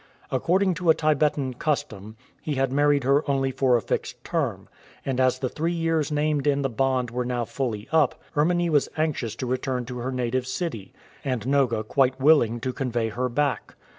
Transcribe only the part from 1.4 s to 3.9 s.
custom, he had married her only for a